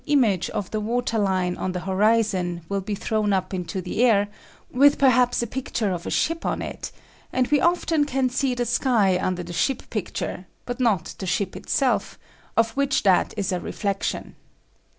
199 0.05 0.31
image 0.31 0.49
of 0.49 0.71
the 0.71 0.79
water 0.79 1.19
line 1.19 1.55
on 1.57 1.73
the 1.73 1.81
horizon 1.81 2.63
will 2.67 2.81
be 2.81 2.95
thrown 2.95 3.31
up 3.31 3.53
into 3.53 3.83
the 3.83 4.03
air 4.03 4.27
with 4.71 4.97
perhaps 4.97 5.43
a 5.43 5.45
picture 5.45 5.91
of 5.91 6.07
a 6.07 6.09
ship 6.09 6.43
on 6.43 6.59
it, 6.59 6.91
and 7.31 7.45
we 7.49 7.61
often 7.61 8.03
can 8.03 8.27
see 8.27 8.55
the 8.55 8.65
sky 8.65 9.15
under 9.21 9.43
the 9.43 9.53
ship 9.53 9.87
picture, 9.91 10.47
but 10.65 10.79
not 10.79 11.13
the 11.19 11.27
ship 11.27 11.55
itself, 11.55 12.17
of 12.57 12.71
which 12.71 13.03
that 13.03 13.31
is 13.37 13.51
a 13.51 13.59
reflection. 13.59 14.33